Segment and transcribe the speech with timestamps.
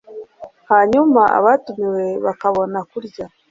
[0.71, 3.25] hanyuma abatumiwe bakabona kurya